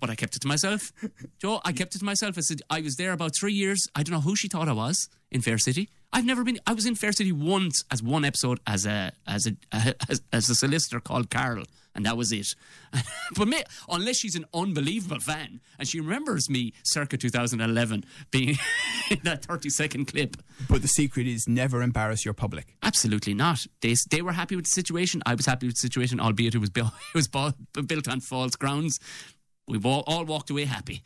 But 0.00 0.10
I 0.10 0.14
kept 0.14 0.34
it 0.34 0.40
to 0.42 0.48
myself. 0.48 0.92
Joe, 1.38 1.60
I 1.64 1.72
kept 1.72 1.94
it 1.94 1.98
to 1.98 2.04
myself. 2.04 2.38
I 2.38 2.40
said, 2.40 2.62
I 2.70 2.80
was 2.80 2.96
there 2.96 3.12
about 3.12 3.32
three 3.38 3.52
years. 3.52 3.86
I 3.94 4.02
don't 4.02 4.14
know 4.14 4.20
who 4.22 4.34
she 4.34 4.48
thought 4.48 4.68
I 4.68 4.72
was 4.72 5.08
in 5.30 5.42
Fair 5.42 5.58
City. 5.58 5.90
I've 6.12 6.24
never 6.24 6.42
been, 6.42 6.58
I 6.66 6.72
was 6.72 6.86
in 6.86 6.94
Fair 6.94 7.12
City 7.12 7.32
once 7.32 7.84
as 7.90 8.02
one 8.02 8.24
episode 8.24 8.60
as 8.66 8.86
a, 8.86 9.12
as 9.26 9.46
a, 9.46 9.56
as, 10.08 10.22
as 10.32 10.48
a 10.48 10.54
solicitor 10.54 11.00
called 11.00 11.30
Carol. 11.30 11.64
And 11.94 12.06
that 12.06 12.16
was 12.16 12.32
it. 12.32 12.46
but 13.36 13.48
me, 13.48 13.62
unless 13.88 14.16
she's 14.18 14.36
an 14.36 14.44
unbelievable 14.54 15.20
fan 15.20 15.60
and 15.78 15.88
she 15.88 16.00
remembers 16.00 16.48
me 16.48 16.72
circa 16.84 17.16
2011 17.16 18.04
being 18.30 18.58
in 19.10 19.18
that 19.24 19.44
30 19.44 19.70
second 19.70 20.06
clip. 20.06 20.36
But 20.68 20.82
the 20.82 20.88
secret 20.88 21.26
is 21.26 21.48
never 21.48 21.82
embarrass 21.82 22.24
your 22.24 22.34
public. 22.34 22.76
Absolutely 22.82 23.34
not. 23.34 23.66
They 23.80 23.94
they 24.10 24.22
were 24.22 24.32
happy 24.32 24.56
with 24.56 24.66
the 24.66 24.70
situation. 24.70 25.22
I 25.26 25.34
was 25.34 25.46
happy 25.46 25.66
with 25.66 25.76
the 25.76 25.80
situation, 25.80 26.20
albeit 26.20 26.54
it 26.54 26.58
was 26.58 26.70
built, 26.70 26.92
it 27.14 27.18
was 27.18 27.28
built 27.28 28.08
on 28.08 28.20
false 28.20 28.56
grounds. 28.56 29.00
We've 29.68 29.86
all, 29.86 30.02
all 30.06 30.24
walked 30.24 30.50
away 30.50 30.64
happy. 30.64 31.02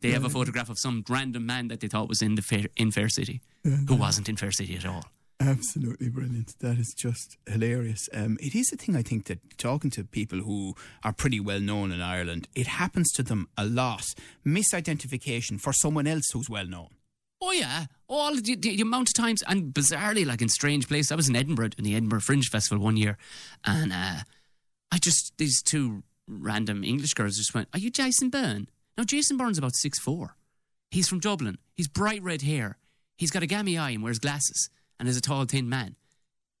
They 0.00 0.10
have 0.10 0.24
a 0.24 0.28
photograph 0.28 0.68
of 0.68 0.78
some 0.78 1.04
random 1.08 1.46
man 1.46 1.68
that 1.68 1.78
they 1.80 1.86
thought 1.86 2.08
was 2.08 2.20
in 2.20 2.34
the 2.34 2.42
fair, 2.42 2.66
in 2.76 2.90
Fair 2.90 3.08
City, 3.08 3.40
who 3.62 3.94
wasn't 3.94 4.28
in 4.28 4.36
Fair 4.36 4.50
City 4.50 4.76
at 4.76 4.86
all. 4.86 5.04
Absolutely 5.40 6.08
brilliant. 6.08 6.58
That 6.58 6.78
is 6.78 6.92
just 6.94 7.36
hilarious. 7.46 8.08
Um, 8.12 8.38
it 8.40 8.56
is 8.56 8.72
a 8.72 8.76
thing 8.76 8.96
I 8.96 9.02
think 9.02 9.26
that 9.26 9.56
talking 9.56 9.90
to 9.92 10.02
people 10.02 10.40
who 10.40 10.74
are 11.04 11.12
pretty 11.12 11.38
well 11.38 11.60
known 11.60 11.92
in 11.92 12.00
Ireland, 12.00 12.48
it 12.56 12.66
happens 12.66 13.12
to 13.12 13.22
them 13.22 13.48
a 13.56 13.64
lot. 13.64 14.04
Misidentification 14.44 15.60
for 15.60 15.72
someone 15.72 16.08
else 16.08 16.30
who's 16.32 16.50
well 16.50 16.66
known. 16.66 16.88
Oh 17.40 17.52
yeah, 17.52 17.86
all 18.08 18.34
the, 18.34 18.56
the, 18.56 18.80
amount 18.80 19.10
of 19.10 19.14
times, 19.14 19.42
and 19.46 19.72
bizarrely, 19.72 20.26
like 20.26 20.42
in 20.42 20.48
strange 20.48 20.88
places. 20.88 21.12
I 21.12 21.14
was 21.14 21.28
in 21.28 21.36
Edinburgh 21.36 21.70
in 21.78 21.84
the 21.84 21.94
Edinburgh 21.94 22.20
Fringe 22.20 22.48
Festival 22.48 22.82
one 22.82 22.96
year, 22.96 23.16
and 23.64 23.92
uh, 23.92 24.22
I 24.90 24.98
just 24.98 25.34
these 25.38 25.62
two 25.62 26.02
random 26.26 26.82
English 26.82 27.14
girls 27.14 27.36
just 27.36 27.54
went, 27.54 27.68
"Are 27.72 27.78
you 27.78 27.90
Jason 27.90 28.28
Byrne?" 28.28 28.68
Now 28.96 29.04
Jason 29.04 29.36
Byrne's 29.36 29.58
about 29.58 29.76
six 29.76 30.00
four. 30.00 30.34
He's 30.90 31.06
from 31.08 31.20
Dublin. 31.20 31.58
He's 31.76 31.86
bright 31.86 32.22
red 32.24 32.42
hair. 32.42 32.78
He's 33.16 33.30
got 33.30 33.44
a 33.44 33.46
gammy 33.46 33.78
eye 33.78 33.90
and 33.90 34.02
wears 34.02 34.18
glasses, 34.18 34.68
and 34.98 35.08
is 35.08 35.16
a 35.16 35.20
tall, 35.20 35.44
thin 35.44 35.68
man. 35.68 35.96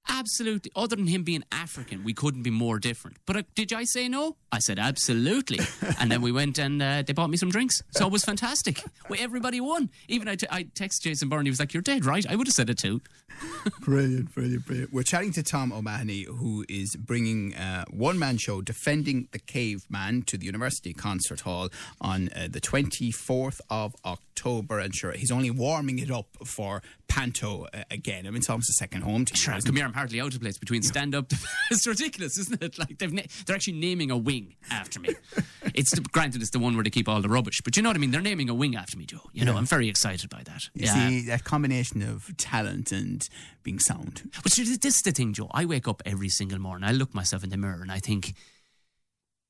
Absolutely. 0.08 0.72
Other 0.74 0.96
than 0.96 1.06
him 1.06 1.22
being 1.22 1.44
African, 1.52 2.02
we 2.04 2.12
couldn't 2.14 2.42
be 2.42 2.50
more 2.50 2.78
different. 2.78 3.18
But 3.26 3.36
uh, 3.36 3.42
did 3.54 3.72
I 3.72 3.84
say 3.84 4.08
no? 4.08 4.36
I 4.50 4.58
said 4.58 4.78
absolutely. 4.78 5.58
and 6.00 6.10
then 6.10 6.22
we 6.22 6.32
went 6.32 6.58
and 6.58 6.82
uh, 6.82 7.02
they 7.06 7.12
bought 7.12 7.30
me 7.30 7.36
some 7.36 7.50
drinks. 7.50 7.80
So 7.90 8.06
it 8.06 8.12
was 8.12 8.24
fantastic. 8.24 8.82
We, 9.08 9.18
everybody 9.18 9.58
won. 9.58 9.88
Even 10.08 10.28
I, 10.28 10.34
t- 10.34 10.46
I 10.50 10.64
texted 10.64 11.02
Jason 11.04 11.30
Byrne. 11.30 11.46
He 11.46 11.50
was 11.50 11.58
like, 11.60 11.72
"You're 11.72 11.82
dead, 11.82 12.04
right?" 12.04 12.26
I 12.28 12.36
would 12.36 12.46
have 12.46 12.52
said 12.52 12.68
it 12.68 12.76
too. 12.76 13.00
Brilliant, 13.80 14.34
brilliant, 14.34 14.66
brilliant. 14.66 14.92
We're 14.92 15.02
chatting 15.04 15.32
to 15.34 15.42
Tom 15.42 15.72
O'Mahony, 15.72 16.24
who 16.24 16.64
is 16.68 16.94
bringing 16.96 17.54
a 17.54 17.84
one 17.90 18.18
man 18.18 18.36
show 18.36 18.60
Defending 18.60 19.28
the 19.32 19.38
Caveman 19.38 20.22
to 20.22 20.36
the 20.36 20.44
University 20.44 20.92
Concert 20.92 21.40
Hall 21.40 21.68
on 22.00 22.28
uh, 22.34 22.48
the 22.50 22.60
24th 22.60 23.60
of 23.70 23.94
October. 24.04 24.78
And 24.80 24.94
sure, 24.94 25.12
he's 25.12 25.30
only 25.30 25.50
warming 25.50 25.98
it 26.00 26.10
up 26.10 26.26
for 26.44 26.82
Panto 27.06 27.66
uh, 27.72 27.84
again. 27.90 28.26
I 28.26 28.30
mean, 28.30 28.38
it's 28.38 28.50
almost 28.50 28.70
a 28.70 28.74
second 28.74 29.02
home 29.02 29.24
to 29.26 29.36
Sure, 29.36 29.54
you. 29.54 29.62
come 29.62 29.76
here. 29.76 29.86
I'm 29.86 29.92
hardly 29.98 30.20
out 30.20 30.32
of 30.34 30.40
place 30.40 30.56
between 30.58 30.82
stand 30.82 31.14
up. 31.14 31.26
it's 31.70 31.86
ridiculous, 31.86 32.38
isn't 32.38 32.62
it? 32.62 32.78
Like 32.78 32.98
they've 32.98 33.12
na- 33.12 33.22
they're 33.46 33.56
actually 33.56 33.78
naming 33.78 34.10
a 34.10 34.16
wing 34.16 34.54
after 34.70 35.00
me. 35.00 35.10
it's 35.74 35.90
the, 35.90 36.00
granted 36.00 36.40
it's 36.40 36.50
the 36.52 36.58
one 36.58 36.74
where 36.76 36.84
they 36.84 36.90
keep 36.90 37.08
all 37.08 37.20
the 37.20 37.28
rubbish, 37.28 37.60
but 37.64 37.76
you 37.76 37.82
know 37.82 37.88
what 37.90 37.96
I 37.96 37.98
mean. 37.98 38.10
They're 38.12 38.20
naming 38.20 38.48
a 38.48 38.54
wing 38.54 38.76
after 38.76 38.96
me, 38.96 39.04
Joe. 39.06 39.20
You 39.32 39.44
know, 39.44 39.56
I'm 39.56 39.66
very 39.66 39.88
excited 39.88 40.30
by 40.30 40.42
that. 40.44 40.68
You 40.74 40.86
see, 40.86 41.26
that 41.26 41.44
combination 41.44 42.02
of 42.02 42.34
talent 42.36 42.92
and 42.92 43.28
being 43.62 43.78
sound. 43.80 44.30
But 44.42 44.52
this 44.52 44.84
is 44.84 45.02
the 45.02 45.10
thing, 45.12 45.32
Joe. 45.32 45.50
I 45.52 45.64
wake 45.64 45.88
up 45.88 46.00
every 46.06 46.28
single 46.28 46.58
morning. 46.58 46.88
I 46.88 46.92
look 46.92 47.14
myself 47.14 47.42
in 47.44 47.50
the 47.50 47.56
mirror 47.56 47.82
and 47.82 47.90
I 47.92 47.98
think, 47.98 48.34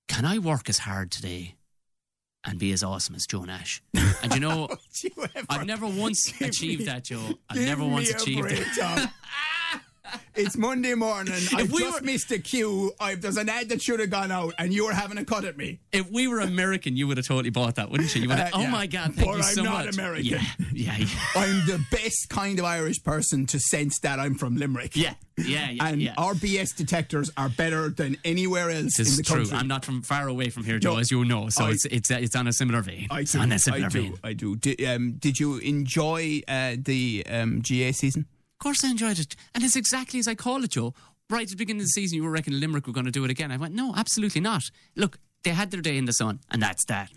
can 0.09 0.25
I 0.25 0.39
work 0.39 0.69
as 0.69 0.79
hard 0.79 1.11
today 1.11 1.55
and 2.45 2.59
be 2.59 2.73
as 2.73 2.83
awesome 2.83 3.15
as 3.15 3.27
Joe 3.27 3.45
Nash? 3.45 3.83
And 4.23 4.35
you 4.35 4.41
know, 4.41 4.69
You 5.03 5.11
I've 5.49 5.67
never 5.67 5.87
once 5.87 6.33
achieved 6.41 6.81
me- 6.81 6.87
that, 6.87 7.05
Joe. 7.05 7.35
I've 7.49 7.61
never 7.61 7.85
once 7.85 8.11
achieved 8.11 8.41
break, 8.49 8.59
it. 8.59 9.11
It's 10.41 10.57
Monday 10.57 10.95
morning. 10.95 11.35
I've 11.53 11.73
we 11.73 11.81
just 11.81 12.01
were- 12.01 12.07
missed 12.07 12.31
a 12.31 12.39
cue. 12.39 12.93
I've, 13.01 13.21
there's 13.21 13.37
an 13.37 13.49
ad 13.49 13.71
that 13.71 13.83
should 13.83 13.99
have 13.99 14.11
gone 14.11 14.31
out, 14.31 14.55
and 14.57 14.73
you're 14.73 14.93
having 14.93 15.19
a 15.19 15.25
cut 15.25 15.45
at 15.45 15.57
me. 15.57 15.81
If 15.91 16.09
we 16.13 16.29
were 16.29 16.39
American, 16.39 16.97
you 16.97 17.09
would 17.09 17.17
have 17.17 17.27
totally 17.27 17.51
bought 17.51 17.75
that, 17.75 17.91
wouldn't 17.91 18.15
you? 18.15 18.23
You 18.23 18.29
would 18.29 18.39
have, 18.39 18.55
Uh, 18.55 18.59
oh 18.59 18.61
yeah. 18.63 18.71
my 18.71 18.87
God, 18.87 19.15
thank 19.15 19.27
But 19.29 19.37
you 19.39 19.43
I'm 19.43 19.55
so 19.55 19.63
not 19.65 19.87
much. 19.87 19.95
American. 19.95 20.25
Yeah, 20.27 20.43
yeah, 20.73 20.97
yeah. 20.97 21.07
I'm 21.35 21.67
the 21.67 21.85
best 21.91 22.29
kind 22.29 22.59
of 22.61 22.65
Irish 22.65 23.03
person 23.03 23.47
to 23.47 23.59
sense 23.59 23.99
that 24.01 24.21
I'm 24.21 24.37
from 24.37 24.57
Limerick. 24.57 24.95
Yeah, 24.95 25.15
yeah, 25.37 25.71
yeah. 25.71 25.85
and 25.87 26.01
yeah. 26.01 26.15
our 26.17 26.35
BS 26.35 26.77
detectors 26.77 27.33
are 27.37 27.49
better 27.49 27.89
than 27.89 28.17
anywhere 28.25 28.71
else 28.71 28.97
This 28.97 29.09
in 29.09 29.13
is 29.13 29.17
the 29.17 29.23
true. 29.25 29.37
country. 29.39 29.57
I'm 29.59 29.67
not 29.69 29.85
from 29.85 30.03
far 30.03 30.29
away 30.29 30.51
from 30.51 30.63
here, 30.65 30.79
Joe, 30.79 30.93
No, 30.95 30.99
as 31.01 31.11
you 31.11 31.25
know. 31.25 31.49
So 31.49 31.65
I- 31.67 31.71
it's 31.71 31.85
it's 31.87 32.11
it's 32.13 32.37
on 32.37 32.47
a 32.47 32.53
similar 32.53 32.81
vein. 32.83 33.09
I 33.11 33.21
It's 33.21 33.33
do. 33.33 33.41
on 33.41 33.51
a 33.51 33.55
I 33.57 33.59
similar 33.59 33.89
do. 33.89 34.03
vein. 34.03 34.15
I 34.23 34.33
do. 34.35 34.55
Did, 34.55 34.85
um, 34.85 35.13
did 35.19 35.41
you 35.41 35.57
enjoy 35.59 36.43
uh, 36.47 36.77
the 36.79 37.27
um, 37.29 37.61
GA 37.61 37.91
season? 37.91 38.27
Of 38.59 38.65
course, 38.65 38.85
I 38.85 38.91
enjoyed 38.91 39.21
it, 39.21 39.37
and 39.55 39.63
it's 39.63 39.77
exactly 39.77 40.19
as 40.19 40.27
I 40.27 40.35
call 40.35 40.65
it, 40.65 40.73
Joe. 40.73 40.93
Right 41.31 41.43
at 41.43 41.51
the 41.51 41.57
beginning 41.57 41.83
of 41.83 41.85
the 41.85 41.91
season, 41.91 42.17
you 42.17 42.25
were 42.25 42.31
reckoning 42.31 42.59
Limerick 42.59 42.89
were 42.89 42.93
going 42.93 43.07
to 43.07 43.13
do 43.13 43.25
it 43.25 43.31
again. 43.31 43.53
I 43.53 43.57
went, 43.57 43.73
no, 43.73 43.95
absolutely 43.95 44.41
not. 44.41 44.65
Look, 44.97 45.21
they 45.45 45.51
had 45.51 45.71
their 45.71 45.81
day 45.81 45.97
in 45.97 46.07
the 46.07 46.13
sun, 46.13 46.41
and 46.51 46.61
that's 46.61 46.85
that. 46.87 47.13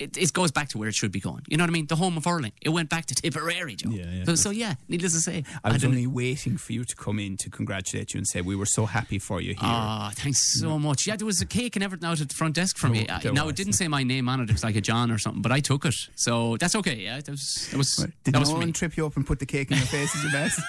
It, 0.00 0.16
it 0.16 0.32
goes 0.32 0.50
back 0.50 0.68
to 0.70 0.78
where 0.78 0.88
it 0.88 0.94
should 0.96 1.12
be 1.12 1.20
going. 1.20 1.42
You 1.46 1.56
know 1.56 1.62
what 1.62 1.70
I 1.70 1.72
mean? 1.72 1.86
The 1.86 1.94
home 1.94 2.16
of 2.16 2.24
hurling. 2.24 2.50
It 2.60 2.70
went 2.70 2.88
back 2.90 3.06
to 3.06 3.14
Tipperary, 3.14 3.76
Joe. 3.76 3.90
Yeah, 3.90 4.06
yeah. 4.10 4.24
So, 4.24 4.34
so 4.34 4.50
yeah, 4.50 4.74
needless 4.88 5.12
to 5.12 5.20
say, 5.20 5.44
I 5.62 5.70
was 5.72 5.82
don't- 5.82 5.92
only 5.92 6.08
waiting 6.08 6.56
for 6.56 6.72
you 6.72 6.84
to 6.84 6.96
come 6.96 7.20
in 7.20 7.36
to 7.36 7.48
congratulate 7.48 8.12
you 8.12 8.18
and 8.18 8.26
say 8.26 8.40
we 8.40 8.56
were 8.56 8.66
so 8.66 8.86
happy 8.86 9.20
for 9.20 9.40
you 9.40 9.50
here. 9.50 9.58
Ah, 9.62 10.10
thanks 10.12 10.58
so 10.60 10.80
much. 10.80 11.06
Yeah, 11.06 11.14
there 11.14 11.26
was 11.26 11.40
a 11.40 11.46
cake 11.46 11.76
and 11.76 11.84
everything 11.84 12.08
out 12.08 12.20
at 12.20 12.28
the 12.28 12.34
front 12.34 12.56
desk 12.56 12.76
for 12.76 12.88
me. 12.88 13.06
Oh, 13.08 13.30
now 13.30 13.44
was. 13.44 13.50
it 13.52 13.56
didn't 13.56 13.74
say 13.74 13.86
my 13.86 14.02
name 14.02 14.28
on 14.28 14.40
it. 14.40 14.50
It 14.50 14.52
was 14.52 14.64
like 14.64 14.74
a 14.74 14.80
John 14.80 15.12
or 15.12 15.18
something, 15.18 15.42
but 15.42 15.52
I 15.52 15.60
took 15.60 15.84
it, 15.84 15.94
so 16.16 16.56
that's 16.56 16.74
okay. 16.74 16.96
Yeah, 16.96 17.20
that 17.20 17.30
was 17.30 17.68
that 17.70 17.78
was 17.78 17.94
Did 18.24 18.34
that 18.34 18.42
no 18.48 18.52
one 18.54 18.72
trip 18.72 18.96
you 18.96 19.06
up 19.06 19.14
and 19.16 19.24
put 19.24 19.38
the 19.38 19.46
cake 19.46 19.70
in 19.70 19.76
your 19.76 19.86
face 19.86 20.12
as 20.16 20.22
your 20.24 20.32
best? 20.32 20.60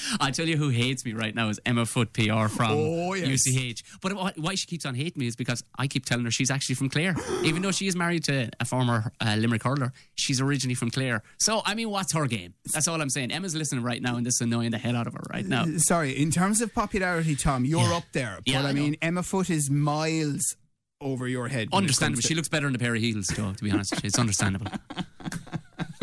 I 0.20 0.30
tell 0.30 0.48
you 0.48 0.56
who 0.56 0.70
hates 0.70 1.04
me 1.04 1.12
right 1.12 1.34
now 1.34 1.50
is 1.50 1.60
Emma 1.66 1.84
Foot 1.84 2.14
PR 2.14 2.46
from 2.48 2.70
Oh, 2.72 3.12
yes. 3.12 3.46
UCH. 3.46 3.84
But 4.00 4.12
why 4.38 4.54
she 4.54 4.66
keeps 4.66 4.86
on 4.86 4.94
hating 4.94 5.20
me 5.20 5.26
is 5.26 5.36
because 5.36 5.62
I 5.78 5.86
keep 5.86 6.06
telling 6.06 6.24
her 6.24 6.30
she's 6.30 6.50
actually 6.50 6.76
from 6.76 6.88
Clare, 6.88 7.14
even 7.42 7.60
though 7.60 7.72
she 7.72 7.86
is 7.86 7.94
married 7.94 8.24
to 8.24 8.48
a 8.60 8.64
former 8.64 9.12
uh, 9.20 9.36
Limerick 9.38 9.62
hurler. 9.62 9.92
She's 10.14 10.40
originally 10.40 10.74
from 10.74 10.90
Clare. 10.90 11.22
So 11.38 11.62
I 11.64 11.74
mean, 11.74 11.90
what's 11.90 12.12
her 12.12 12.26
game? 12.26 12.54
That's 12.72 12.88
all 12.88 13.00
I'm 13.00 13.10
saying. 13.10 13.30
Emma's 13.32 13.54
listening 13.54 13.82
right 13.84 14.00
now, 14.02 14.16
and 14.16 14.24
this 14.26 14.34
is 14.34 14.40
annoying 14.42 14.70
the 14.70 14.78
hell 14.78 14.96
out 14.96 15.06
of 15.06 15.14
her 15.14 15.22
right 15.32 15.46
now. 15.46 15.64
Sorry, 15.78 16.12
in 16.20 16.30
terms 16.30 16.60
of 16.60 16.74
popularity, 16.74 17.36
Tom, 17.36 17.64
you're 17.64 17.80
Yeah. 17.80 17.96
up 17.96 18.04
there. 18.12 18.36
But 18.44 18.48
Yeah, 18.48 18.62
I 18.64 18.70
I 18.70 18.72
mean, 18.72 18.96
Emma 19.02 19.22
Foot 19.22 19.50
is 19.50 19.70
miles 19.70 20.56
over 21.00 21.28
your 21.28 21.48
head. 21.48 21.68
Understandable. 21.72 22.22
She 22.22 22.34
looks 22.34 22.48
better 22.48 22.66
in 22.68 22.74
a 22.74 22.78
pair 22.78 22.94
of 22.94 23.00
heels, 23.02 23.26
Joe. 23.34 23.52
To 23.52 23.64
be 23.64 23.70
honest, 23.70 24.02
it's 24.04 24.18
understandable. 24.18 24.70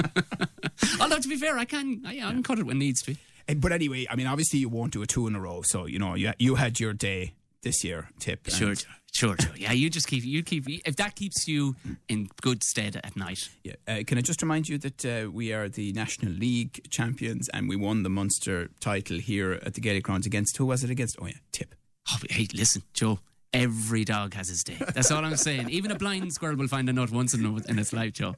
Although 0.99 1.19
to 1.19 1.27
be 1.27 1.35
fair, 1.37 1.57
I 1.57 1.65
can 1.65 2.01
I, 2.05 2.17
I 2.17 2.31
can 2.31 2.43
cut 2.43 2.59
it 2.59 2.65
when 2.65 2.79
needs 2.79 3.01
to. 3.03 3.11
be. 3.13 3.17
Eh, 3.47 3.53
But 3.55 3.71
anyway, 3.71 4.05
I 4.09 4.15
mean, 4.15 4.27
obviously 4.27 4.59
you 4.59 4.69
won't 4.69 4.93
do 4.93 5.01
a 5.01 5.07
two 5.07 5.27
in 5.27 5.35
a 5.35 5.39
row, 5.39 5.61
so 5.63 5.85
you 5.85 5.99
know 5.99 6.15
you 6.15 6.33
you 6.39 6.55
had 6.55 6.79
your 6.79 6.93
day 6.93 7.33
this 7.61 7.83
year, 7.83 8.09
Tip. 8.19 8.49
Sure, 8.49 8.75
sure, 9.11 9.35
sure. 9.39 9.55
Yeah, 9.55 9.71
you 9.71 9.89
just 9.89 10.07
keep 10.07 10.23
you 10.23 10.43
keep 10.43 10.65
if 10.67 10.95
that 10.95 11.15
keeps 11.15 11.47
you 11.47 11.75
in 12.09 12.29
good 12.41 12.63
stead 12.63 12.99
at 13.03 13.15
night. 13.15 13.49
Yeah. 13.63 13.73
Uh, 13.87 13.99
can 14.05 14.17
I 14.17 14.21
just 14.21 14.41
remind 14.41 14.67
you 14.69 14.77
that 14.79 15.05
uh, 15.05 15.29
we 15.31 15.53
are 15.53 15.69
the 15.69 15.93
National 15.93 16.31
League 16.33 16.81
champions 16.89 17.49
and 17.49 17.69
we 17.69 17.75
won 17.75 18.03
the 18.03 18.09
Munster 18.09 18.69
title 18.79 19.17
here 19.19 19.59
at 19.63 19.73
the 19.75 19.81
Gaelic 19.81 20.03
Grounds 20.03 20.25
against 20.25 20.57
who 20.57 20.65
was 20.65 20.83
it 20.83 20.89
against? 20.89 21.17
Oh 21.21 21.27
yeah, 21.27 21.33
Tip. 21.51 21.75
Oh, 22.11 22.17
hey, 22.29 22.47
listen, 22.53 22.83
Joe. 22.93 23.19
Every 23.53 24.05
dog 24.05 24.33
has 24.33 24.47
his 24.47 24.63
day. 24.63 24.77
That's 24.93 25.11
all 25.11 25.25
I'm 25.25 25.35
saying. 25.35 25.69
Even 25.69 25.91
a 25.91 25.95
blind 25.95 26.31
squirrel 26.31 26.55
will 26.55 26.69
find 26.69 26.87
a 26.87 26.93
nut 26.93 27.11
once 27.11 27.33
in, 27.33 27.45
in 27.67 27.79
its 27.79 27.91
life, 27.91 28.13
Joe. 28.13 28.35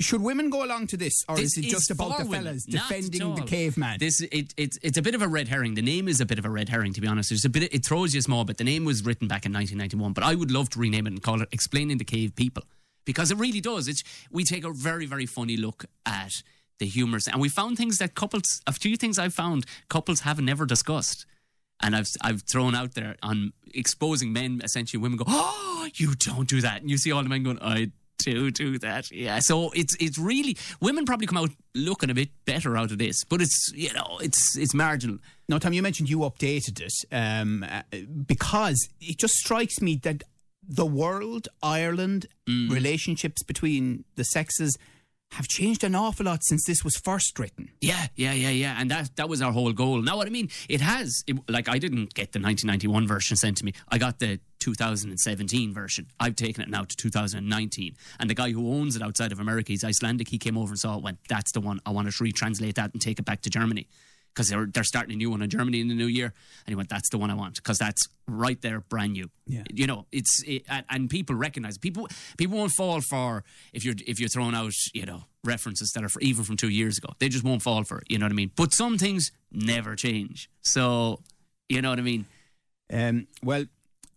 Should 0.00 0.22
women 0.22 0.50
go 0.50 0.64
along 0.64 0.88
to 0.88 0.96
this, 0.96 1.24
or 1.28 1.36
This 1.36 1.56
is 1.56 1.66
it 1.66 1.68
just 1.68 1.90
about 1.90 2.18
the 2.18 2.24
fellas 2.24 2.64
defending 2.64 3.34
the 3.36 3.42
caveman? 3.42 3.98
This 4.00 4.20
it, 4.20 4.52
it's 4.56 4.76
it's 4.82 4.98
a 4.98 5.02
bit 5.02 5.14
of 5.14 5.22
a 5.22 5.28
red 5.28 5.46
herring. 5.46 5.74
The 5.74 5.82
name 5.82 6.08
is 6.08 6.20
a 6.20 6.26
bit 6.26 6.38
of 6.38 6.44
a 6.44 6.50
red 6.50 6.68
herring, 6.68 6.92
to 6.94 7.00
be 7.00 7.06
honest. 7.06 7.30
There's 7.30 7.44
a 7.44 7.48
bit. 7.48 7.72
It 7.72 7.86
throws 7.86 8.12
you 8.12 8.20
small, 8.20 8.44
but 8.44 8.58
the 8.58 8.64
name 8.64 8.84
was 8.84 9.04
written 9.04 9.28
back 9.28 9.46
in 9.46 9.52
1991. 9.52 10.12
But 10.12 10.24
I 10.24 10.34
would 10.34 10.50
love 10.50 10.68
to 10.70 10.80
rename 10.80 11.06
it 11.06 11.12
and 11.12 11.22
call 11.22 11.40
it 11.40 11.48
"Explaining 11.52 11.98
the 11.98 12.04
Cave 12.04 12.34
People" 12.34 12.64
because 13.04 13.30
it 13.30 13.38
really 13.38 13.60
does. 13.60 13.86
It's 13.86 14.02
we 14.32 14.42
take 14.42 14.64
a 14.64 14.72
very 14.72 15.06
very 15.06 15.26
funny 15.26 15.56
look 15.56 15.84
at 16.04 16.42
the 16.80 16.86
humours, 16.86 17.28
and 17.28 17.40
we 17.40 17.48
found 17.48 17.76
things 17.76 17.98
that 17.98 18.16
couples. 18.16 18.62
A 18.66 18.72
few 18.72 18.96
things 18.96 19.16
I've 19.16 19.34
found 19.34 19.64
couples 19.88 20.20
have 20.20 20.40
never 20.40 20.66
discussed. 20.66 21.24
And 21.80 21.94
I've 21.94 22.08
I've 22.20 22.42
thrown 22.42 22.74
out 22.74 22.94
there 22.94 23.14
on 23.22 23.52
exposing 23.72 24.32
men 24.32 24.60
essentially 24.64 25.02
women 25.02 25.18
go 25.18 25.24
oh 25.26 25.88
you 25.96 26.14
don't 26.14 26.48
do 26.48 26.60
that 26.60 26.80
and 26.80 26.88
you 26.88 26.96
see 26.96 27.10
all 27.10 27.22
the 27.24 27.28
men 27.28 27.42
going 27.42 27.58
I 27.60 27.90
do 28.24 28.50
do 28.50 28.78
that 28.78 29.10
yeah 29.12 29.38
so 29.38 29.70
it's 29.74 29.94
it's 30.00 30.18
really 30.18 30.56
women 30.80 31.04
probably 31.04 31.26
come 31.26 31.38
out 31.38 31.50
looking 31.74 32.10
a 32.10 32.14
bit 32.14 32.30
better 32.46 32.76
out 32.76 32.90
of 32.90 32.98
this 32.98 33.24
but 33.24 33.40
it's 33.40 33.70
you 33.74 33.92
know 33.92 34.18
it's 34.20 34.56
it's 34.56 34.74
marginal 34.74 35.18
No, 35.48 35.58
Tom, 35.58 35.72
you 35.74 35.82
mentioned 35.82 36.08
you 36.08 36.20
updated 36.20 36.80
it 36.80 36.94
um, 37.12 37.62
uh, 37.64 37.82
because 38.26 38.88
it 39.00 39.18
just 39.18 39.34
strikes 39.34 39.80
me 39.80 39.96
that 40.02 40.22
the 40.66 40.86
world, 40.86 41.48
Ireland, 41.62 42.26
Mm. 42.48 42.70
relationships 42.70 43.42
between 43.42 44.04
the 44.16 44.24
sexes 44.24 44.76
have 45.32 45.48
changed 45.48 45.82
an 45.84 45.94
awful 45.94 46.26
lot 46.26 46.40
since 46.44 46.62
this 46.66 46.84
was 46.84 46.94
first 47.04 47.38
written. 47.38 47.70
Yeah, 47.80 48.06
yeah, 48.16 48.32
yeah, 48.34 48.50
yeah. 48.50 48.76
And 48.78 48.90
that 48.90 49.16
that 49.16 49.28
was 49.28 49.40
our 49.42 49.50
whole 49.52 49.72
goal. 49.72 50.00
Now, 50.02 50.16
what 50.18 50.26
I 50.26 50.30
mean, 50.30 50.48
it 50.68 50.80
has, 50.80 51.08
it, 51.26 51.36
like, 51.48 51.68
I 51.68 51.78
didn't 51.78 52.12
get 52.14 52.32
the 52.32 52.38
1991 52.40 53.06
version 53.08 53.36
sent 53.36 53.56
to 53.58 53.64
me. 53.64 53.72
I 53.88 53.98
got 53.98 54.18
the 54.18 54.38
2017 54.64 55.74
version. 55.74 56.06
I've 56.18 56.36
taken 56.36 56.62
it 56.62 56.70
now 56.70 56.84
to 56.84 56.96
2019. 56.96 57.96
And 58.18 58.30
the 58.30 58.34
guy 58.34 58.50
who 58.50 58.72
owns 58.72 58.96
it 58.96 59.02
outside 59.02 59.30
of 59.30 59.40
America, 59.40 59.72
he's 59.72 59.84
Icelandic. 59.84 60.28
He 60.28 60.38
came 60.38 60.56
over 60.56 60.70
and 60.70 60.78
saw 60.78 60.96
it, 60.96 61.02
went, 61.02 61.18
that's 61.28 61.52
the 61.52 61.60
one. 61.60 61.80
I 61.84 61.90
want 61.90 62.10
to 62.10 62.24
retranslate 62.24 62.74
that 62.74 62.92
and 62.92 63.02
take 63.02 63.18
it 63.18 63.24
back 63.24 63.42
to 63.42 63.50
Germany. 63.50 63.86
Because 64.32 64.48
they're, 64.48 64.66
they're 64.66 64.82
starting 64.82 65.12
a 65.12 65.16
new 65.16 65.30
one 65.30 65.42
in 65.42 65.50
Germany 65.50 65.80
in 65.80 65.86
the 65.86 65.94
new 65.94 66.06
year. 66.06 66.26
And 66.26 66.68
he 66.68 66.74
went, 66.74 66.88
that's 66.88 67.08
the 67.10 67.18
one 67.18 67.30
I 67.30 67.34
want. 67.34 67.54
Because 67.54 67.78
that's 67.78 68.08
right 68.26 68.60
there, 68.62 68.80
brand 68.80 69.12
new. 69.12 69.30
Yeah. 69.46 69.62
You 69.72 69.86
know, 69.86 70.06
it's, 70.10 70.42
it, 70.44 70.64
and- 70.88 71.08
people 71.08 71.36
recognize. 71.36 71.78
People, 71.78 72.08
people 72.36 72.58
won't 72.58 72.72
fall 72.72 73.00
for, 73.00 73.44
if 73.72 73.84
you're, 73.84 73.94
if 74.08 74.18
you're 74.18 74.28
throwing 74.28 74.56
out, 74.56 74.72
you 74.92 75.06
know, 75.06 75.22
references 75.44 75.92
that 75.94 76.02
are 76.02 76.08
for, 76.08 76.20
even 76.20 76.42
from 76.42 76.56
two 76.56 76.70
years 76.70 76.98
ago. 76.98 77.10
They 77.20 77.28
just 77.28 77.44
won't 77.44 77.62
fall 77.62 77.84
for 77.84 77.98
it. 77.98 78.04
You 78.10 78.18
know 78.18 78.24
what 78.24 78.32
I 78.32 78.34
mean? 78.34 78.50
But 78.56 78.72
some 78.72 78.98
things 78.98 79.30
never 79.52 79.94
change. 79.94 80.50
So, 80.62 81.20
you 81.68 81.80
know 81.80 81.90
what 81.90 82.00
I 82.00 82.02
mean? 82.02 82.26
Um, 82.92 83.28
well, 83.42 83.64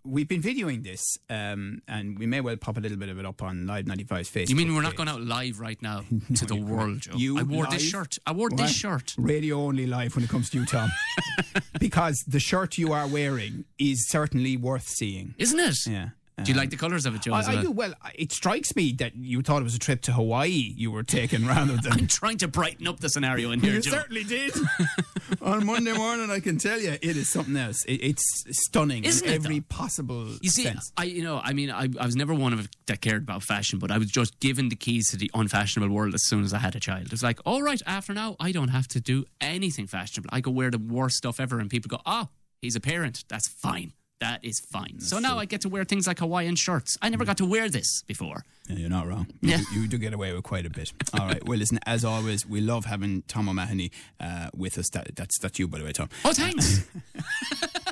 we've 0.07 0.27
been 0.27 0.41
videoing 0.41 0.83
this, 0.83 1.17
um, 1.29 1.81
and 1.87 2.17
we 2.17 2.25
may 2.25 2.41
well 2.41 2.55
pop 2.57 2.77
a 2.77 2.79
little 2.79 2.97
bit 2.97 3.09
of 3.09 3.19
it 3.19 3.25
up 3.25 3.43
on 3.43 3.67
Live 3.67 3.85
95's 3.85 4.29
Facebook. 4.29 4.49
You 4.49 4.55
mean 4.55 4.73
we're 4.73 4.81
not 4.81 4.95
going 4.95 5.09
out 5.09 5.21
live 5.21 5.59
right 5.59 5.81
now 5.81 6.03
to 6.35 6.45
the 6.45 6.55
world, 6.55 7.01
Joe? 7.01 7.13
You 7.15 7.39
I 7.39 7.43
wore 7.43 7.67
this 7.67 7.83
shirt. 7.83 8.17
I 8.25 8.31
wore 8.31 8.47
Right. 8.49 8.57
this 8.59 8.71
shirt. 8.73 9.13
Radio 9.17 9.59
only 9.61 9.85
live 9.85 10.15
when 10.15 10.23
it 10.23 10.29
comes 10.29 10.49
to 10.51 10.59
you, 10.59 10.65
Tom. 10.65 10.89
because 11.79 12.23
the 12.27 12.39
shirt 12.39 12.77
you 12.77 12.93
are 12.93 13.07
wearing 13.07 13.65
is 13.77 14.07
certainly 14.09 14.57
worth 14.57 14.87
seeing. 14.87 15.35
Isn't 15.37 15.59
it? 15.59 15.75
Yeah. 15.85 16.09
Uh-huh. 16.39 16.45
Do 16.45 16.51
you 16.51 16.57
like 16.59 16.69
the 16.69 16.77
colours 16.77 17.07
of 17.07 17.15
it, 17.15 17.21
Joe? 17.23 17.33
I, 17.33 17.41
I 17.41 17.53
well? 17.55 17.61
do. 17.63 17.71
Well, 17.71 17.93
it 18.13 18.31
strikes 18.31 18.75
me 18.75 18.91
that 18.99 19.15
you 19.15 19.41
thought 19.41 19.59
it 19.61 19.63
was 19.63 19.73
a 19.73 19.79
trip 19.79 20.01
to 20.03 20.11
Hawaii 20.13 20.71
you 20.77 20.91
were 20.91 21.01
taking 21.01 21.47
rather 21.47 21.75
than. 21.81 21.93
I'm 21.93 22.05
trying 22.07 22.37
to 22.37 22.47
brighten 22.47 22.87
up 22.87 22.99
the 22.99 23.09
scenario 23.09 23.49
in 23.51 23.59
here, 23.61 23.73
You 23.73 23.81
Joe. 23.81 23.89
certainly 23.91 24.23
did. 24.23 24.53
On 25.41 25.65
Monday 25.65 25.93
morning, 25.93 26.29
I 26.29 26.39
can 26.39 26.59
tell 26.59 26.79
you, 26.79 26.91
it 26.91 27.03
is 27.17 27.27
something 27.29 27.57
else. 27.57 27.83
It, 27.85 28.03
it's 28.03 28.43
stunning 28.51 29.03
Isn't 29.03 29.27
in 29.27 29.33
it, 29.33 29.35
every 29.35 29.59
though? 29.59 29.65
possible 29.69 30.27
You 30.41 30.49
see, 30.51 30.63
sense. 30.63 30.91
I 30.95 31.05
you 31.05 31.23
know, 31.23 31.41
I 31.43 31.53
mean, 31.53 31.71
I, 31.71 31.87
I 31.99 32.05
was 32.05 32.15
never 32.15 32.35
one 32.35 32.53
of 32.53 32.69
that 32.85 33.01
cared 33.01 33.23
about 33.23 33.41
fashion, 33.41 33.79
but 33.79 33.89
I 33.89 33.97
was 33.97 34.11
just 34.11 34.39
given 34.39 34.69
the 34.69 34.75
keys 34.75 35.09
to 35.09 35.17
the 35.17 35.31
unfashionable 35.33 35.93
world 35.93 36.13
as 36.13 36.23
soon 36.27 36.43
as 36.43 36.53
I 36.53 36.59
had 36.59 36.75
a 36.75 36.79
child. 36.79 37.11
It's 37.11 37.23
like, 37.23 37.39
all 37.45 37.63
right, 37.63 37.81
after 37.87 38.13
now, 38.13 38.35
I 38.39 38.51
don't 38.51 38.67
have 38.69 38.87
to 38.89 38.99
do 39.01 39.25
anything 39.41 39.87
fashionable. 39.87 40.29
I 40.31 40.41
go 40.41 40.51
wear 40.51 40.69
the 40.69 40.77
worst 40.77 41.15
stuff 41.17 41.39
ever, 41.39 41.59
and 41.59 41.67
people 41.69 41.89
go, 41.89 41.99
oh, 42.05 42.27
he's 42.61 42.75
a 42.75 42.79
parent. 42.79 43.23
That's 43.27 43.47
fine. 43.49 43.93
That 44.19 44.43
is 44.43 44.59
fine. 44.59 44.99
so 44.99 45.19
now 45.19 45.37
I 45.37 45.45
get 45.45 45.61
to 45.61 45.69
wear 45.69 45.83
things 45.83 46.07
like 46.07 46.17
Hawaiian 46.19 46.55
shirts. 46.55 46.97
I 47.03 47.09
never 47.09 47.23
got 47.23 47.37
to 47.37 47.45
wear 47.45 47.69
this 47.69 48.01
before. 48.07 48.43
Yeah, 48.67 48.77
you're 48.77 48.89
not 48.89 49.07
wrong. 49.07 49.27
You, 49.41 49.51
Yeah. 49.51 49.57
do, 49.71 49.79
you 49.81 49.87
do 49.87 49.97
get 49.99 50.13
away 50.13 50.33
with 50.33 50.43
quite 50.43 50.65
a 50.65 50.69
bit. 50.71 50.91
All 51.13 51.27
right. 51.27 51.43
Well, 51.47 51.59
listen, 51.59 51.79
as 51.85 52.03
always, 52.03 52.45
we 52.45 52.59
love 52.59 52.85
having 52.85 53.21
Tom 53.27 53.47
O'Mahony 53.47 53.91
uh, 54.19 54.49
with 54.55 54.77
us. 54.79 54.89
That, 54.89 55.15
that's 55.15 55.37
that's 55.39 55.59
you, 55.59 55.67
by 55.67 55.77
the 55.77 55.85
way, 55.85 55.91
Tom. 55.93 56.09
Oh, 56.25 56.33
thanks. 56.33 56.83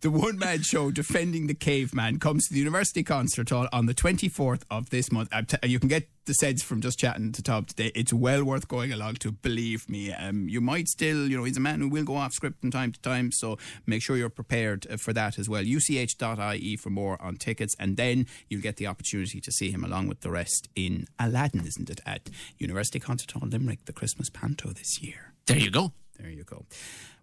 The 0.00 0.10
one 0.10 0.36
man 0.36 0.62
show 0.62 0.90
defending 0.90 1.46
the 1.46 1.54
caveman 1.54 2.18
comes 2.18 2.48
to 2.48 2.54
the 2.54 2.58
University 2.58 3.04
Concert 3.04 3.50
Hall 3.50 3.68
on 3.72 3.86
the 3.86 3.94
24th 3.94 4.62
of 4.68 4.90
this 4.90 5.12
month. 5.12 5.30
T- 5.46 5.68
you 5.68 5.78
can 5.78 5.88
get 5.88 6.08
the 6.24 6.32
sense 6.34 6.60
from 6.60 6.80
just 6.80 6.98
chatting 6.98 7.30
to 7.30 7.42
Tom 7.42 7.66
today. 7.66 7.92
It's 7.94 8.12
well 8.12 8.42
worth 8.42 8.66
going 8.66 8.92
along 8.92 9.16
to, 9.16 9.30
believe 9.30 9.88
me. 9.88 10.12
Um, 10.12 10.48
you 10.48 10.60
might 10.60 10.88
still, 10.88 11.28
you 11.28 11.36
know, 11.36 11.44
he's 11.44 11.56
a 11.56 11.60
man 11.60 11.78
who 11.80 11.88
will 11.88 12.02
go 12.02 12.16
off 12.16 12.32
script 12.32 12.60
from 12.60 12.72
time 12.72 12.90
to 12.90 13.00
time, 13.00 13.30
so 13.30 13.58
make 13.86 14.02
sure 14.02 14.16
you're 14.16 14.28
prepared 14.28 14.88
uh, 14.90 14.96
for 14.96 15.12
that 15.12 15.38
as 15.38 15.48
well. 15.48 15.62
UCH.ie 15.62 16.76
for 16.76 16.90
more 16.90 17.20
on 17.22 17.36
tickets, 17.36 17.76
and 17.78 17.96
then 17.96 18.26
you'll 18.48 18.60
get 18.60 18.76
the 18.76 18.88
opportunity 18.88 19.40
to 19.40 19.52
see 19.52 19.70
him 19.70 19.84
along 19.84 20.08
with 20.08 20.22
the 20.22 20.30
rest 20.30 20.68
in 20.74 21.06
Aladdin, 21.20 21.64
isn't 21.64 21.90
it, 21.90 22.00
at 22.04 22.28
University 22.58 22.98
Concert 22.98 23.30
Hall 23.30 23.48
Limerick, 23.48 23.84
the 23.84 23.92
Christmas 23.92 24.30
Panto 24.30 24.70
this 24.70 25.00
year. 25.00 25.32
there 25.46 25.58
you 25.58 25.70
go. 25.70 25.92
There 26.18 26.30
you 26.30 26.42
go. 26.42 26.66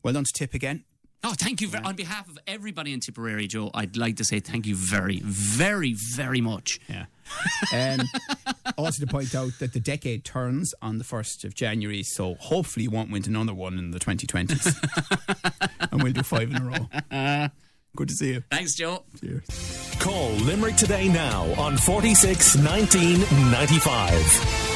Well 0.02 0.14
done 0.14 0.24
to 0.24 0.32
Tip 0.34 0.54
again. 0.54 0.86
Oh, 1.24 1.34
thank 1.38 1.60
you. 1.62 1.68
Ver- 1.68 1.82
on 1.84 1.96
behalf 1.96 2.30
of 2.30 2.38
everybody 2.48 2.94
in 2.94 3.02
Tipperary, 3.02 3.48
Joe, 3.48 3.72
I'd 3.74 3.98
like 3.98 4.16
to 4.18 4.24
say 4.24 4.40
thank 4.40 4.66
you 4.66 4.76
very, 4.76 5.20
very, 5.24 5.94
very 5.94 6.42
much. 6.42 6.80
Yeah. 6.88 7.06
Um, 7.72 8.00
also 8.76 9.06
to 9.06 9.12
point 9.12 9.36
out 9.36 9.52
that 9.60 9.74
the 9.74 9.80
decade 9.80 10.24
turns 10.26 10.74
on 10.82 10.98
the 10.98 11.04
1st 11.04 11.44
of 11.44 11.54
January, 11.54 12.02
so 12.02 12.34
hopefully 12.40 12.86
you 12.86 12.90
won't 12.90 13.12
win 13.12 13.24
another 13.28 13.54
one 13.54 13.78
in 13.78 13.92
the 13.92 14.00
2020s. 14.00 14.74
and 15.92 16.02
we'll 16.02 16.12
do 16.12 16.24
five 16.24 16.50
in 16.50 16.58
a 16.58 16.66
row. 16.66 17.50
Good 17.96 18.10
to 18.10 18.16
see 18.16 18.34
you. 18.34 18.44
Thanks, 18.50 18.74
Joe. 18.74 19.04
Cheers. 19.20 19.96
Call 20.00 20.32
Limerick 20.32 20.76
today 20.76 21.08
now 21.08 21.44
on 21.62 21.78
46 21.78 22.58
19 22.58 23.20
95. 23.52 24.69